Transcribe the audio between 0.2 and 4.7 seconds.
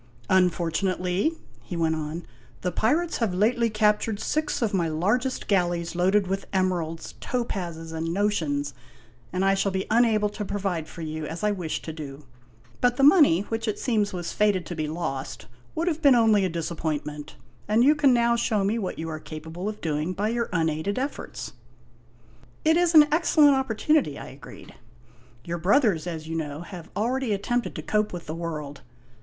"Unfortunately," he went on," the pirates have lately captured six